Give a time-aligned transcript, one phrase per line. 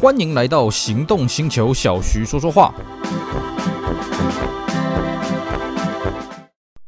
[0.00, 2.72] 欢迎来到行动星球，小徐说说话。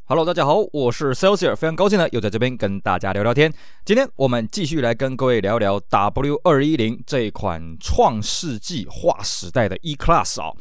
[0.05, 3.53] Hello，大家好，我是 Celsius，非常高兴呢，又在这边跟大家聊聊天。
[3.85, 10.53] 今天我们继续来跟各位聊聊 W 二一零这一款创世纪划时代的 E Class 啊。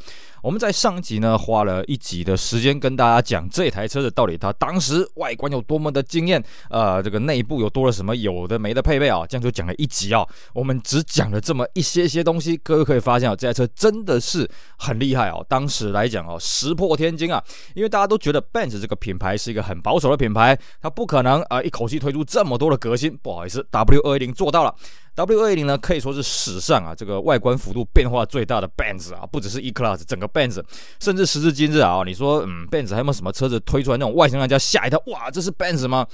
[0.42, 10.26] 我们在上集呢，花了一集的时间跟大家讲这台车子到底它当时外观有多么的惊艳，呃，这个内部有多了什么有的没的配备啊，这样就讲了一集啊。
[10.54, 15.46] 我们只讲了这么一些些东西，各位可以发现啊，这台车真的是很厉害哦。
[15.50, 17.44] 当时来讲哦，石破天惊啊，
[17.76, 23.16] 因为大家都觉得 Benz 这个品牌是一个很保守的品牌，它不可能啊、一口气推出这么多的革新。
[23.18, 24.74] 不好意思，W 二一零做到了。
[25.16, 30.64] W 二一零呢，可以说是史上啊这个外观幅度变化最大的 Benz 啊，不只是 E-Class，整个 Benz，
[31.00, 35.02] 甚至时至今日啊，你说嗯，Benz 还有没有什么车子推出来那种外形让人家吓一跳？
[35.08, 36.06] 哇，这是 Benz 吗？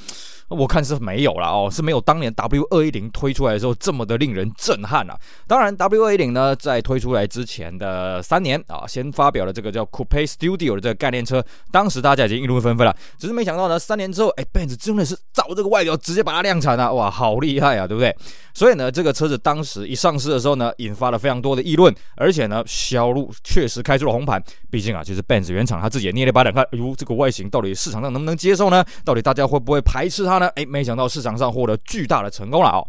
[0.47, 5.17] 我看是没有了哦，是没有当年 W 二一零推出来的时候这么的令人震撼啊。
[5.47, 12.95] 当然，W 二一零呢，在推出来之前的三年啊，先发表了这个叫 Coupe Studio 的这个概念车，当时大家已经议论纷纷了。
[13.17, 18.15] 只是没想到呢，三年之后，哎，Benz 真的是照这个外表直接把它量产了，哇，好厉害啊，对不对？
[18.53, 24.41] 所以呢，这个车子当时一上市的时候呢，引发了非常多的议论，而且呢，销路确实开出了红盘。
[24.69, 28.83] 毕竟啊，就是 Benz 原厂他自己也捏了一把冷汗，哎呦，这个外形到底市场上能不能接受呢？
[29.03, 30.37] 到底大家会不会排斥它？
[30.37, 30.47] 呢？
[30.55, 32.87] 哎，没想到市场上获得巨大的成功了哦。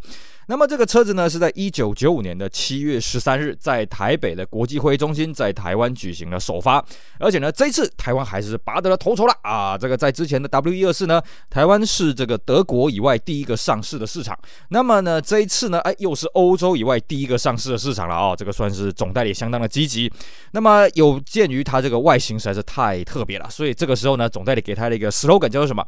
[0.48, 6.84] 那么这个车子呢，是在一九九五年的七月十三日，在台北的国际会议中心，在台湾举行了首发。
[7.18, 9.76] 而且呢，这一次台湾还是拔得了头筹了啊！
[9.76, 14.38] 这个在之前的 W 一二四呢，台湾是这个德国以外第一个上市的市场。
[14.68, 18.36] 那么呢，这一次呢，哎，又是欧洲以外第一个上市的市场了啊！
[18.36, 20.08] 这个算是总代理相当的积极。
[20.52, 25.84] 那么有鉴于它这个外形实在是太特别了，所以这个时候呢，总代理给它的一个 slogan 叫做什么？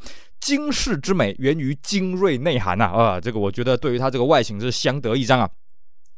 [0.49, 3.21] 精世之美源于精锐内涵呐啊，啊！
[3.21, 5.47] 这个我觉得对于它这个外形是相得益彰啊。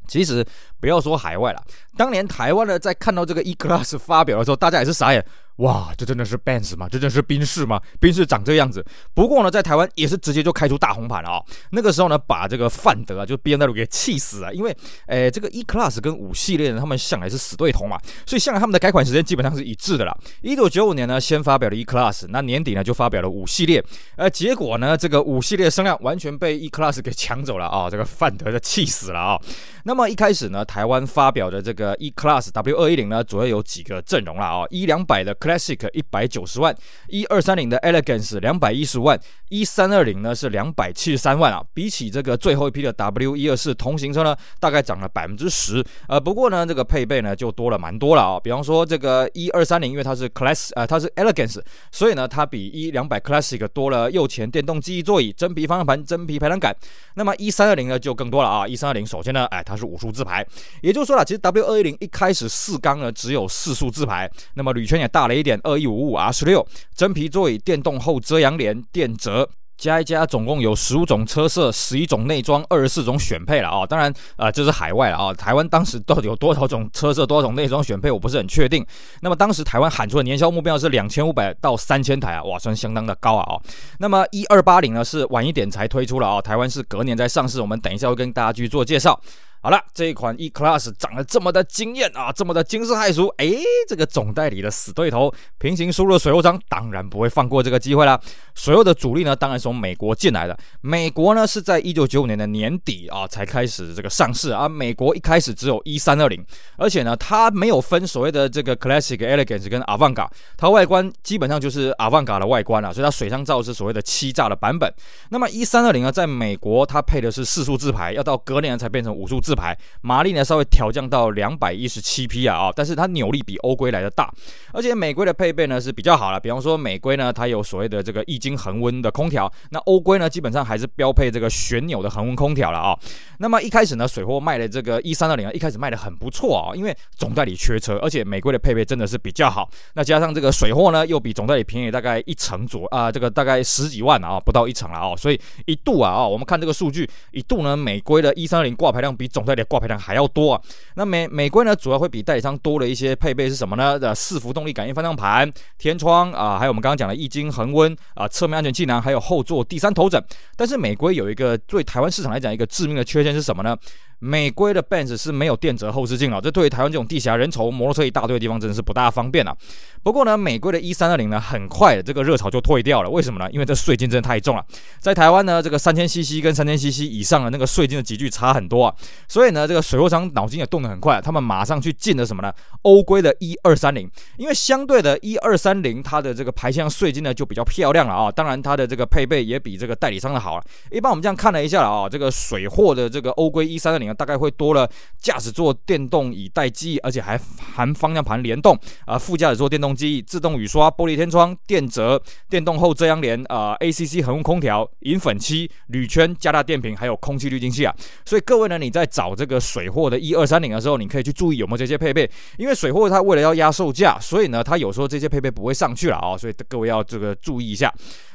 [0.06, 0.46] 其实
[0.80, 1.62] 不要说海外了，
[1.96, 5.24] 当年台湾呢在看到这个 E-Class 发表的时候，大家也是傻眼。
[5.56, 6.88] 哇，这真的是 Benz 吗？
[6.90, 7.78] 这真是宾士吗？
[8.00, 8.82] 宾士长这样子。
[9.12, 11.44] 不过呢，在台湾也是直接就开出大红盘了啊、哦。
[11.72, 14.54] 那个时候呢，把这个范德啊，就 BMW 给气死了。
[14.54, 14.74] 因为，
[15.06, 20.16] 诶，这个 E-Class 跟五系列呢，他们向来是死对头嘛，所以向来他们的改款时间基本上是一致的啦。
[20.40, 23.84] 一九九五年呢，先发表了 E-Class，那年底呢就发表了五系列。
[24.16, 29.38] 呃，结果呢，这个五系列的声量完全被 E-Class 给抢走了啊、这个范德就气死了啊、
[29.84, 35.34] 那么一开始呢，台湾发表的这个 E-Class W 二一零呢，主要有几个阵容了啊、哦，一两百的。
[35.40, 36.76] Classic 一百九十万，
[37.08, 41.64] 一二三零的 Elegance 两百一十万，一三二零呢是两百七十三万啊。
[41.72, 45.82] 比起这个最后一批的 W 一二四同型车呢，大概涨了百分之十。
[46.08, 48.38] 呃，不过呢，这个配备呢就多了蛮多了啊。
[48.38, 51.60] 比方说这个一二三零，因为它是 Class，呃，它是 Elegance，
[51.90, 56.76] 所以呢，它比一两百 Classic 多了右前电动记忆座椅、真皮方向盘、真皮排挡杆。
[57.14, 58.68] 那么一三二零呢就更多了啊。
[58.68, 60.46] 一三二零首先呢，哎，它是五速自排，
[60.82, 78.84] 也就是说了，其实 W 二一零一开始四缸呢只有四速自排，那么铝圈也大了一点，二一五五 R 十六，真皮座椅，电动后遮阳帘，电折，加一加总共有十五种车色，十一种内装，二十四种选配了啊、当然啊，这、是海外了啊、台湾当时到底有多少种车色，多少种内装选配，我不是很确定。
[79.22, 83.62] 那么当时台湾喊出的年销目标是两千五百到三千台啊，哇，算相当的高啊哦。
[83.98, 87.60] 那么一二八零呢是晚一点才推出了啊、台湾是隔年才上市。
[87.62, 89.18] 我们等一下会跟大家去做介绍。
[89.62, 93.46] 好了，这一款 E-Class 长得这么的惊艳啊，这么的惊世骇俗，哎，
[93.86, 98.18] 这个总代理的死对头平行输入的水货商当然不会放过这个机会啦。
[98.54, 100.58] 所有的主力呢，当然是从美国进来的。
[100.80, 104.66] 美国呢是在一九九五年的年底啊才开始这个上市啊。
[104.66, 106.42] 美国一开始只有一三二零，
[106.78, 114.90] 而且呢，它没有分所谓的这个 Classic、Elegance 跟 Avanga，它外观基本上就是 Avanga 的外观啊，所以它水箱罩是所谓的欺诈的版本。
[115.28, 119.60] 那么一三二零呢，在美国它配的是四速自排，要到隔年才变成五速自四。
[119.60, 124.32] 排马力呢稍微调降到两百一十七匹啊啊，但是它扭力比欧规来的大，
[124.72, 132.98] 而且美规的配备呢是比较好了，比方说美规呢它有所谓的这个液晶恒温的空调，那欧规呢基本上还是标配这个旋钮的恒温空调了啊。
[133.38, 150.62] 那么一开始呢水货卖的这个一三二零啊，一开始卖的很不错啊，因为总代理缺车，而且美规的配备真的是比较好，那加上这个水货呢又比总代理便宜大概一成左啊，这个大概十几万啊，不到一成了啊，所以一度啊啊，我们看这个数据，一度呢美规的一三二零挂牌量比总总代理挂牌量还要多啊！
[150.94, 153.98] 那美美规呢，主要会比代理商多了一些配备是什么呢？
[153.98, 160.22] 的四幅动力感应方向盘、天窗啊，还有我们刚刚讲的液晶恒温啊，侧面安全气囊，还有后座第三头枕。
[160.56, 163.76] 但是美规有一个对台湾市场来讲一个致命的缺陷是什么呢？
[164.20, 169.56] 美规的 Benz 是没有电折后视镜啊，这对于台湾这种地狭人稠、摩托车一大堆的地方真的是不大方便啊。
[170.02, 173.10] 不过呢，美规的 E 三二零呢，很快的这个热潮就退掉了。
[173.10, 173.50] 为什么呢？
[173.50, 174.64] 因为这税金真的太重了。
[174.98, 178.94] 在台湾呢，这个三千 CC 跟三千 CC 以上的那个税金的级距差很多啊。
[179.26, 182.52] 所以呢，这个水货商脑筋也动得很快，他们马上去进了什么呢？
[182.82, 188.30] 欧规的 E 二三零，因为相对的 E 二三零它的这个排气税金呢就比较漂亮了啊。
[188.30, 190.64] 当然它的这个配备也比这个代理商的好了。
[190.90, 194.88] 一般我们这样看了一下了啊，这个水货的这个欧规 E 三二零大概会多了。
[195.18, 197.38] 驾驶座电动椅带记忆，而且还
[197.74, 207.94] 含方向盘联动啊、副驾驶座电动记忆、自动雨刷、玻璃天窗、电折、电动后遮阳帘啊、，ACC 恒温空调、银粉漆、铝圈、加大电瓶，还有空气滤净器啊。
[208.24, 217.92] 所以各位呢，你在找这个水货的 E 二三零的时候，你可以去注意有没有这些配备，因为水货它为了要压售价，所以呢，它有时候这些配备不会上去了啊、所以各位要这个注意一下。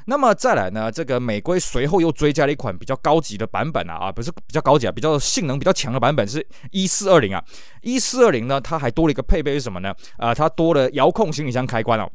[0.08, 7.44] 那么再来呢，这个美规随后又追加了一款比较高级的版本啊，啊，不是比较高级啊，比较性能比较强的版本是一四二零啊。
[7.82, 9.94] 一四二零呢，它还多了一个配备是什么呢？
[10.18, 12.10] 啊，它多了遥控行李箱开关哦。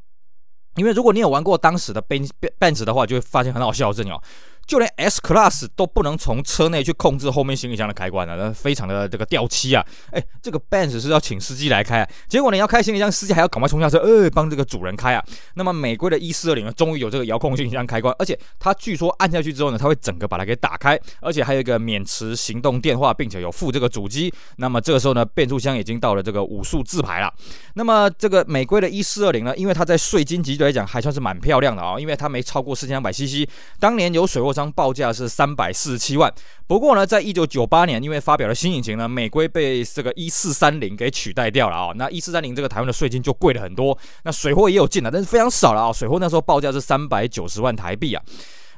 [0.76, 4.22] 因为如果你有玩过当时的 Benz Benz 的话，就会发现很好笑的事情哦。
[4.70, 9.84] 就连 S Class 都不能从车内去控制后面行李箱的开关了，那非常的这个掉漆啊！
[10.12, 15.24] 哎，这个 Benz 是要请司机来开啊，结果你要开行李箱，司机还要赶快冲下车，呃，帮这个主人开啊。
[15.54, 24.32] 那么美规的 E 四二零呢，终于有这个遥控行李箱开关，而且它据说按下去之后呢，它会整个把它给打开，而且还有一个免持行动电话，并且有附这个主机。
[24.58, 27.34] 那么这个时候呢，变速箱已经到了这个五速自排了。
[27.74, 33.44] 那么这个美规的 E 四二零呢，因为它在税金级来讲还算是蛮漂亮的啊，因为它没超过四千两百 CC，
[33.80, 36.34] 当年有水货报价是三百四十七万。
[36.66, 41.92] 不过呢，在一九九八年，因为发表了新引擎呢，美规被这个一四三零给取代掉了啊。
[41.94, 43.96] 那一四三零这个台湾的税金就贵了很多。
[44.24, 45.92] 那水货也有进来，但是非常少了啊。
[45.92, 48.22] 水货那时候报价是三百九十万台币啊。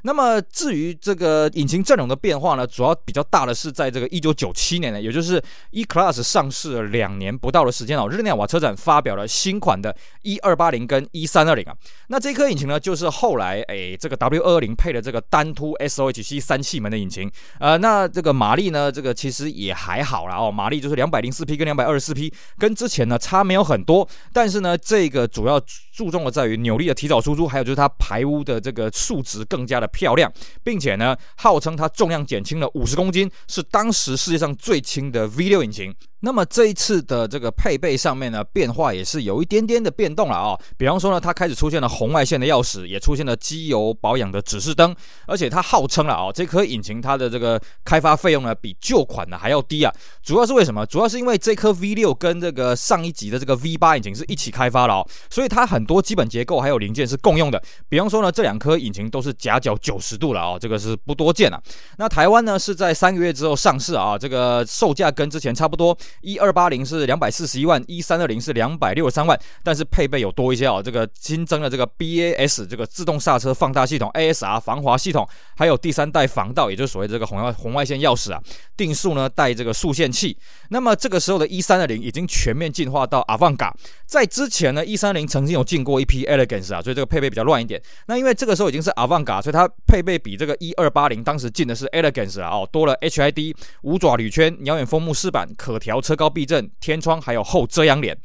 [0.03, 5.41] 那么至于这个引擎阵容的变化呢，主要比较大的是在这个一九九七年呢，也就是
[5.71, 11.73] E Class 上市两年不到的时间哦，日内瓦车展发表了新款的 E 二八零跟 E 三二零啊。
[12.07, 25.57] 那这颗引擎呢，就是后来诶这个 W 二二零配的这个单凸 SOHC 三气门的引擎，呃，那这个马力呢，这个其实也还好啦哦，马力就是两百零四匹跟两百二十四匹，跟之前呢差没有很多，但是呢，这个主要
[25.93, 29.89] 注重的在于扭力的提早输出，还有就是它排污的这个数值更加的。
[29.93, 30.29] 漂亮，
[30.63, 35.95] 并且呢，号称它重量减轻了五十公斤，是当时世界上最轻的 V 六引擎。
[36.25, 44.95] 那么这一次的这个配备上面呢，变化也是有一点点的变动了啊、比方说呢，它开始出现了红外线的钥匙，也出现了机油保养的指示灯，
[45.27, 49.93] 而且它号称了啊、这颗引擎它的这个开发费用呢，比旧款的还要低啊。
[50.21, 50.85] 主要是为什么？
[50.85, 57.61] 主要是因为这颗 V6 跟这个上一级的这个 V8 引擎是一起开发了哦，所以它很多基本结构还有零件是共用的。
[57.89, 61.61] 比方说呢，这两颗引擎都是夹角九十度了啊、哦，这个是不多见啊。
[61.97, 65.97] 那台湾呢是在三个月之后上市啊，这个售价跟之前差不多。
[66.21, 70.81] 一二八零是两百四十一万，一三二零是两百六十三万，但是配备有多一些哦。
[70.83, 78.41] 这个新增了这个 BAS 这个自动刹车放大系统，ASR 防滑系统，还有第三代防盗，也就是所谓这个红外红外线钥匙啊。
[78.75, 80.37] 定速呢带这个速限器。
[80.69, 83.71] 那么这个时候的一三二零已经全面进化到 avantga。
[84.05, 87.81] 在之前呢，一三零曾经有进过一批 Elegance 啊，所以这个配备比较乱一点。
[88.07, 98.15] 那因为这个时候已经是 avantga 所以它配备比这个一二八零当时进的是 Elegance 啊，哦，多了 HID 五爪铝圈、鸟眼风目视板、可调车高避震、天窗，还有后遮阳帘。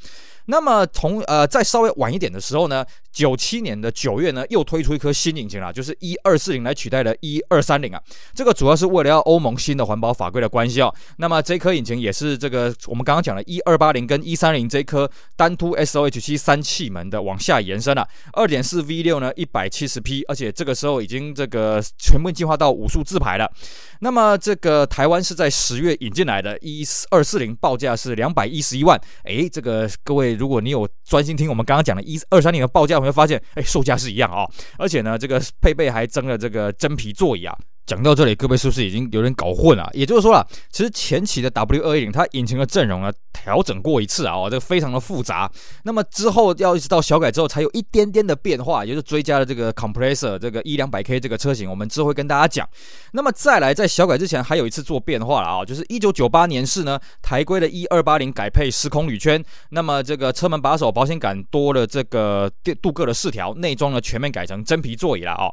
[0.47, 2.85] 那么从呃再稍微晚一点的时候呢，
[3.19, 8.01] 九七年的九月呢，又推出一颗新引擎了，就是一二四零来取代了一二三零啊。
[8.33, 10.95] 这个主要是为了要欧盟新的环保法规的关系哦。
[11.17, 23.51] 那么这颗引擎也是这个我们刚刚讲的一二八零跟一三零这颗单凸 SOH 七三气门的往下延伸了，二点四 V 六呢一百七十匹，而且这个时候已经这个全部进化到五速自排了。
[23.99, 28.97] 那么这个台湾是在十月引进来的一二四零报价是两百一十一万。
[29.25, 30.29] 诶，这个各位。
[30.39, 37.57] 如果你有专心听我们刚刚讲的一二三零的报价，会发现，哎，售价是一样啊、哦，而且呢，这个配备还增了这个真皮座椅啊。
[37.89, 39.89] 讲到这里，各位是不是已经有点搞混了？
[39.95, 45.51] 也就是说了，其实前期的 W 二一零它引擎的阵容呢调整过一次啊，哦，这个非常的复杂。
[45.85, 52.69] 那么之后要一直到小改之后，才有一点点的变化，也就是追加了这个 compressor 这个一两百 K 这个车型，我们之后会跟大家讲。
[53.13, 65.51] 那么再来，在小改之前还有一次做变化了啊，就是一九九八年式呢台规的 E 二八零改配时空铝圈，那么这个车门把手保险杆多了这个镀镀铬的饰条，内装呢全面改成真皮座椅了啊。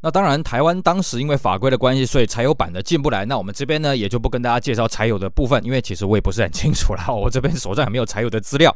[0.00, 3.24] 那当然，台湾当时因为法规的关系，所以柴油版的进不来。
[3.24, 8.74] 那我们这边呢，也就不跟大家介绍柴油的部分，因为其实我也不是很清楚了，我这边手上也没有柴油的资料。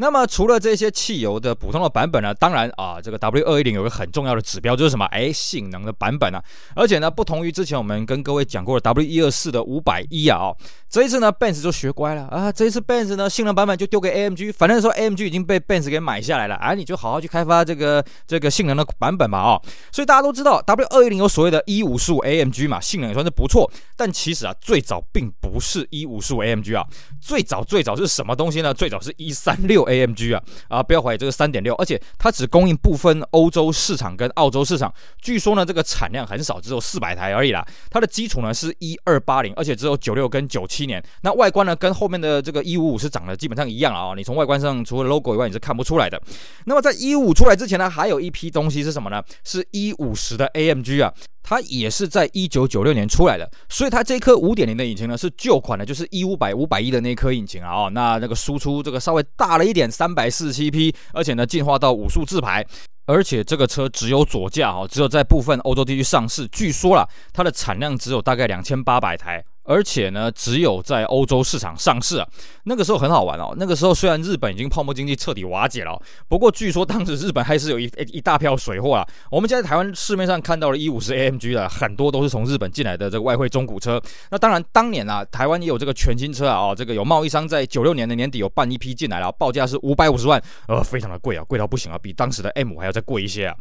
[0.00, 5.04] 那么除了这些汽油的普通的版本呢，当然啊，这个 W 二一零有个很重要的指标就是什么？
[5.06, 6.42] 哎，性能的版本啊。
[6.76, 10.56] 而且呢，不同于之前我们跟各位讲过的 W 一二四的五百一啊，哦，
[10.88, 12.52] 这一次呢，Benz 就学乖了啊。
[12.52, 19.60] 这一次 Benz 呢，性能版本就丢给 AMG，反正说 AMG 已经被 Benz 给买下来了啊，你就好好去开发这个这个性能的版本吧哦。
[19.90, 23.68] 所以大家都知道 W 二一零有所谓的一五十五 AMG 嘛，性能也算是不错。
[23.96, 26.86] 但其实啊，最早并不是一五十五 AMG 啊，
[27.20, 28.72] 最早最早是什么东西呢？
[28.72, 34.92] 最早是一三六 AMG 啊啊，不要怀疑这个三点六，而且它只供应部分欧洲市场跟澳洲市场。
[35.20, 37.66] 据说呢，这个产量很少，只有四百台而已啦。
[37.90, 41.02] 它的基础呢是一二八零，而且只有九六跟九七年。
[41.22, 44.14] 那外观呢，跟后面的这个一五五是长得基本上一样啊。
[44.16, 46.20] 你从外观上除了 logo 以外，你是看不出来的。
[46.66, 49.22] 那么在一五五出来之前呢，还有一批东西是什么呢？
[49.44, 51.12] 是一五十的 AMG 啊。
[51.48, 57.84] 它也是在一九九六年出来的，所以它这颗五点零的引擎呢是旧款的，就是一五百五百一的那颗引擎啊。
[57.84, 62.62] 哦，那那个输出这个稍微大了一点，三百四十七匹，而且呢进化到五速自排，
[63.06, 66.46] 而且这个车只有左驾哦，只有在部分欧洲地区上市。
[66.48, 69.42] 据说啦，它的产量只有大概两千八百台。
[69.68, 72.26] 而且呢，只有在欧洲市场上市啊。
[72.64, 73.54] 那个时候很好玩哦。
[73.58, 79.06] 那个时候虽然日本已经泡沫经济彻底瓦解了，不过据说当时日本还是有一一大票水货啊。
[79.30, 84.00] 我们现在台湾市面上看到的 E50 AMG 的很多都是从日本进来的这个外汇中古车。
[84.30, 86.56] 那当然，当年啊，台湾也有这个全新车啊。
[86.56, 93.54] 哦，这个有贸易商在九六年的年底有办一批进来了，报价是五百五十万，呃，非常的贵啊，贵到不行啊，比当时的 M 还要再贵一些啊。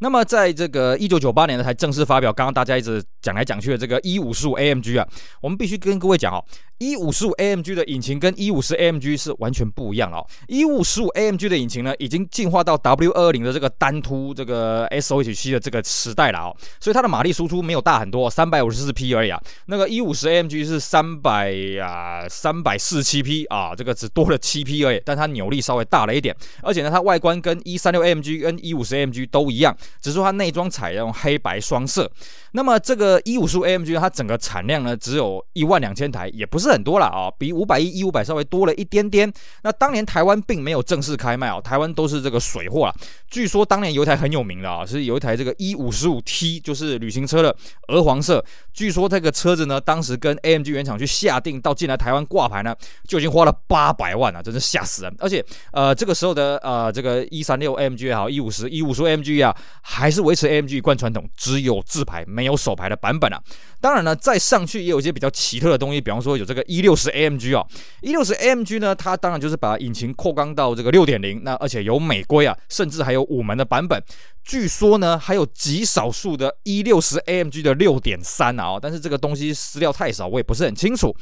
[0.00, 5.08] 那么在这个一九九八年呢，才正式发表，刚刚大家一直讲来讲去的这个 E55 AMG 啊，
[5.40, 5.53] 我们。
[5.56, 6.44] 必须跟各位讲哦。
[6.78, 10.26] 一五十五 AMG 的引擎跟一五十 AMG 是完全不一样哦。
[10.48, 19.40] 一五十五 AMG 的引擎呢，已经进化到 W 二二零的这个单凸这个 SOHC 的这个时代了哦，所以它的马力输出没有大很多，三百五十四匹而已啊。
[19.66, 32.10] 那个一五十 AMG 是三百啊三百四十七匹啊，这个只多了七匹而已，但它扭力稍微大了一点，而且呢，它外观跟一三六 AMG 跟一五十 AMG 都一样，只是说它内装采用黑白双色。
[32.52, 36.63] 那么这个一五十五 AMG 它整个产量呢，只有一万两千台，也不是。
[36.64, 39.32] 是很多了啊，比五百一、一五百稍微多了一点点。
[39.62, 42.94] 那当年台湾并没有正式开卖啊，台湾都是这个水货啊。
[43.28, 47.54] 据说当年有一台很有名的啊，是有一台这个 E 五十五 T，就是旅行车的
[47.88, 48.44] 鹅黄色。
[48.72, 52.74] 据说这个车子呢，当时跟 AMG 原厂去下定，到进来台湾挂牌呢，
[53.06, 55.14] 就已经花了八百万了，真是吓死人。
[55.18, 63.40] 而且呃，这个时候的呃这个一三六 AMG 也好，一五十、一五十 AMG 啊，还是维持 AMG 一贯传统，只有自排没有手排的版本啊。
[63.84, 67.62] 当然呢，再上去也有一些比较奇特的东西，比方说有这个一六十 AMG 啊，
[68.00, 74.02] 一六十 AMG 呢，它当然就是把引擎扩缸到这个六点零，那而且有美规啊，甚至还有五门的版本。
[74.42, 81.14] 据说呢，还有极少数的一六十 AMG 的六点三啊，但是这个东西资料太少，我也不是很清楚。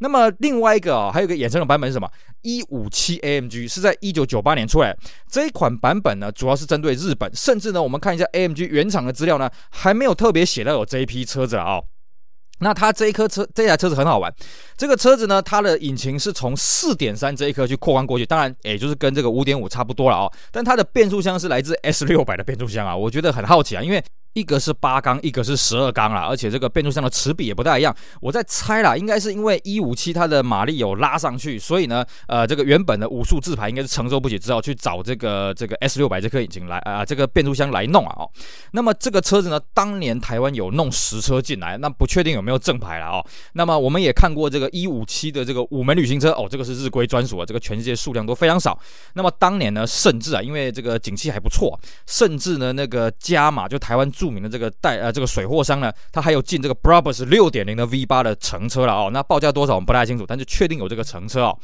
[0.00, 2.06] 那么另外一个啊，还有个衍生的版本是什么？
[2.42, 4.94] 一五七 AMG 是在一九九八年出来，
[5.26, 11.80] 这一款版本呢，主要是针对日本，甚至呢，我们看一下 AMG 原厂的资料呢，还没有特别写到有这一批车子啊、
[12.60, 14.32] 那它这一颗车，这台车子很好玩。
[14.76, 20.32] 这个车子呢，它的引擎是从四点三这一颗去扩宽过去，当然，也就是跟这个五点五差不多了啊、哦。
[20.50, 24.02] 但它的变速箱是来自 S 六百的变速箱啊，我觉得很好奇啊，因为。
[24.32, 27.94] 一个是八缸，一个是十二缸啦，而且这个变速箱的齿比也不太一样。
[28.20, 38.30] 我在猜啦，应该是因为一五七它的马力有拉上去，所以呢，呃，这个原本的五速自排应该是承受不起，只好去找这个这个 S 六百这颗引擎来啊、呃，这个变速箱来弄啊哦。
[38.72, 43.26] 那么这个车子呢，当年台湾有弄实车进来，那不确定有没有正牌了哦。
[43.54, 48.78] 那么我们也看过这个一五七的这个五门旅行车哦，这个是日规专属啊，这个全世界数量都非常少。
[49.14, 61.58] 那么当年呢，甚至啊，因为这个景气还不错，甚至呢，那个加码就台湾著名的这个带呃这个水货商呢，他还有进这个 Brabus 六点零的 V 八的乘车了哦，那报价多少我们不太清楚，但是确定有这个乘车哦。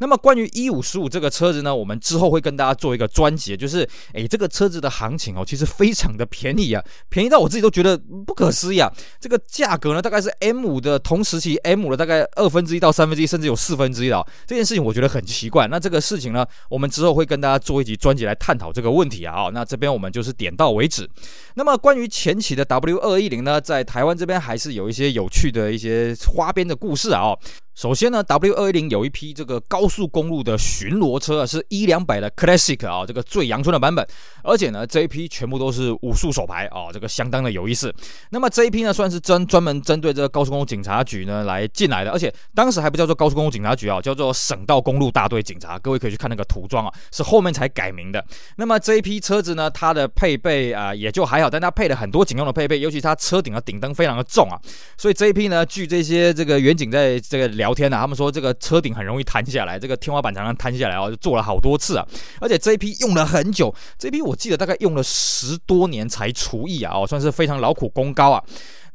[0.00, 7.96] 那么关于一五十五这个车子呢，我们之后会跟大家做一个专辑，就是诶这个车子的行情哦，其实非常的便宜啊，便宜到我自己都觉得
[8.26, 8.92] 不可思议啊。
[9.20, 14.26] 这个价格呢，大概是 M 五的同时期 M 五的大概二分之一到三分之一，甚至有四分之一的。
[14.46, 15.66] 这件事情我觉得很奇怪。
[15.68, 19.44] 那这个事情呢，我们之后会跟大家做一集专辑来探讨这个问题啊。
[19.44, 21.08] 哦那这边我们就是点到为止。
[21.54, 27.34] 那么关于前期的 W 二一零呢，在台湾这边还是有一些有趣的一些花边的故事啊。
[27.74, 34.06] 首先呢，W 二一零有一批这个高速公路的巡逻车啊，是一两百的 Classic 啊，这个最阳春的版本，
[34.44, 37.92] 而且呢，这一批全部都是五速手排啊，这个相当的有意思。
[38.30, 45.76] 那么这一批呢，算是专专门针对这个高速公路警察局呢来进来的，而且当时还不叫做高速公路警察局啊，叫做省道公路大队警察。
[45.80, 48.24] 各位可以去看那个涂装啊，是后面才改名的。
[48.56, 54.54] 那么这一批车子呢，它的配备啊也就还好，但它配了很多警用的配备，尤其它车顶的顶灯非常的重啊，
[54.96, 62.06] 所以这一批呢，据这些这个员警在这个两聊天呢、啊，他们说这个车顶很容易弹下来，这个天花板常常弹下来哦，就做了好多次啊，
[62.38, 68.44] 而且这一批用了很久，这一批我记得大概用了十多年才除役啊，哦，算是非常劳苦功高啊。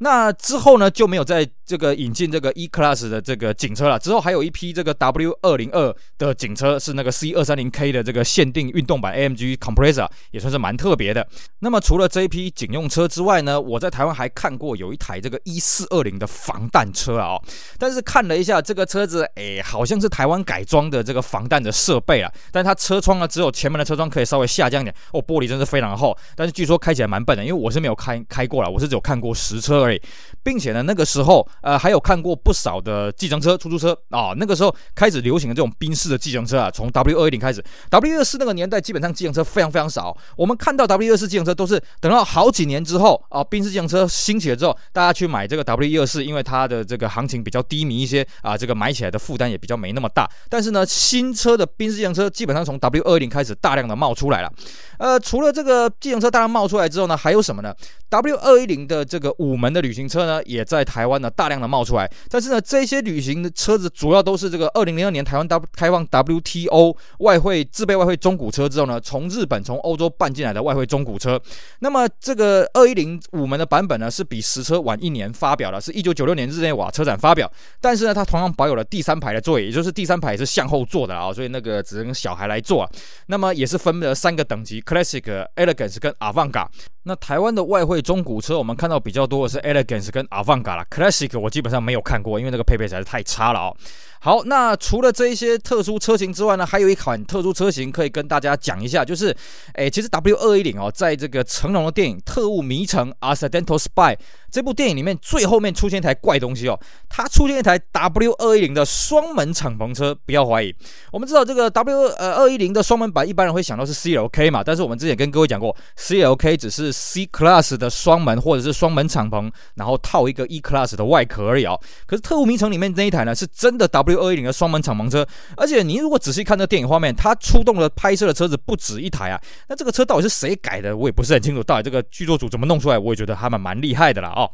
[0.01, 3.99] 那之后呢，就没有再这个引进这个 E Class 的这个警车了。
[3.99, 11.27] 之后还有一批这个 W 二零二的警车，是那个 C 二三零 K 的这个限定运动版 AMG Compressor，也算是蛮特别的。
[11.59, 17.38] 那么除了这一批警用车之外呢，我在台湾还看过有一台这个一四二零的防弹车啊、
[17.77, 22.31] 但是看了一下这个车子，哎，好像是台湾改装的这个防弹的设备啊。
[22.51, 26.17] 但它车窗呢，只有前面的车窗可以稍微下降一点哦，玻璃真是非常厚。
[26.35, 30.01] 但是据说开起来蛮笨的，因为我是没有开开过了，我是只有看过实车而已。
[30.41, 40.16] 并且呢，那个时候呃还有看过不少的计程车、出租车啊、那个时候开始流行的这种宾士的计程车啊，从 W 二一零开始，W 二四那个年代基本上计程车非常非常少。
[40.36, 50.30] 我们看到 W 二四计程车都是等到好几年之后啊，宾士计程车兴起了之后，大家去买这个 W 一二四，因为它的这个行情比较低迷一些啊，这个买起来的负担也比较没那么大。
[50.50, 54.51] 但是呢，新车的宾士计程车基本上从 W 二一零开始大量的冒出来了。
[55.00, 57.74] 呃，除了这个计程车大量冒出来之后呢，还有什么呢
[58.10, 62.10] ？W 二一零的这个五门的旅行车呢，也在台湾呢大量的冒出来。
[62.29, 71.39] 但是呢，这些旅行的车子主要都是这个二零零二年台湾 W 开放 WTO 外汇自备外汇中古车之后呢，从日本从欧洲办进来的外汇中古车。
[71.79, 77.50] 那么这个二一零五门的版本呢，是比实车晚一年发表的，是一九九六年日内瓦车展发表。
[77.79, 82.89] 但是呢，它同样保有了第三排的座椅，也就是第三排是向后坐的啊，所以那个只能小孩来坐啊。
[83.27, 84.82] 那么也是分了三个等级。
[84.89, 85.22] Classic、
[85.55, 86.65] Elegance 跟 Avanga，。
[87.03, 90.86] 那台湾的外汇中古车，我们看到比较多的是 Elegance 跟 Avanga 啦。
[90.89, 93.75] Classic 我基本上没有看过，因为那个配备实在是太差了哦。
[94.22, 99.34] 好，那除了这一些特殊车型之外呢，还有一款特殊车型可以跟大家讲一下，就是，
[99.75, 104.17] 诶，其实 W 二一零哦，在这个成龙的电影《特务迷城》（Accidental Spy）
[104.51, 106.77] 这部电影里面，最后面出现一台怪东西哦，
[107.08, 110.75] 它出现一台 W 二一零的双门敞篷车，不要怀疑。
[111.13, 121.79] 我们知道这个 W 呃二一零的双门版，一般人会想到是 CLK 嘛，但是我们之前跟各位讲过，CLK 只是 C Class 的双门或者是双门敞篷，然后套一个 E Class 的外壳而已哦。
[122.05, 129.39] 可是《特务迷城》里面那一台呢，是真的 W W 二一零的双门敞篷车，而且你如果仔细看这电影画面，它出动了拍摄的车子不止一台啊。
[129.67, 131.63] 那这个车到底是谁改的，我也不是很清楚。
[131.63, 134.50] 到底这个剧作组怎么弄出来，我也觉得还蛮蛮厉害的啦哦。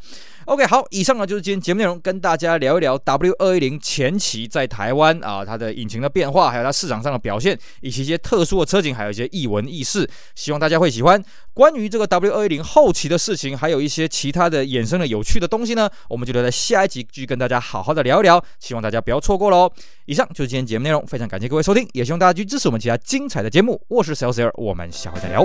[0.45, 11.21] OK，好，以上呢就是今天节目内容，跟大家聊一聊 W 二一零前期在台湾啊它的引擎的变化，还有它市场上的表现，以及一些特殊的车型，还有一些异闻异事，希望大家会喜欢。
[11.51, 19.71] 关于这个 W 二一零后期的事情，还有一些其他的衍生的有趣的东西呢，我们就留在下一集继续跟大家好好的聊一聊，希望大家不要错过喽。
[20.05, 23.81] 以上就是今天节目内容，非常感谢各位收听，也希望大家继续支持我们其他精彩的节目。
[23.87, 25.43] 我是 Celsius，我们下回再聊。